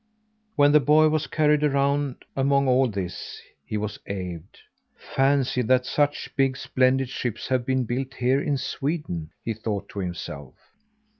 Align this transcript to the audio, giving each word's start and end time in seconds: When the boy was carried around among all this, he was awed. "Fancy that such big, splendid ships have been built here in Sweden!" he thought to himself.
When 0.55 0.71
the 0.71 0.79
boy 0.79 1.09
was 1.09 1.27
carried 1.27 1.63
around 1.63 2.25
among 2.35 2.67
all 2.67 2.87
this, 2.87 3.39
he 3.63 3.77
was 3.77 3.99
awed. 4.09 4.41
"Fancy 4.97 5.61
that 5.61 5.85
such 5.85 6.35
big, 6.35 6.57
splendid 6.57 7.07
ships 7.09 7.49
have 7.49 7.67
been 7.67 7.83
built 7.83 8.15
here 8.15 8.41
in 8.41 8.57
Sweden!" 8.57 9.29
he 9.45 9.53
thought 9.53 9.89
to 9.89 9.99
himself. 9.99 10.55